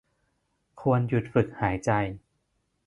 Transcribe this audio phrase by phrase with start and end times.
[0.81, 1.91] ควรหยุดฝึกหายใจ